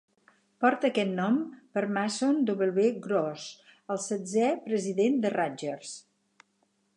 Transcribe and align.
Porta 0.63 0.87
aquest 0.87 1.11
nom 1.19 1.35
per 1.77 1.83
Mason 1.97 2.39
W. 2.51 2.87
Gross, 3.03 3.45
el 3.97 4.01
setzè 4.07 4.49
president 4.71 5.21
de 5.27 5.33
Rutgers. 5.37 5.93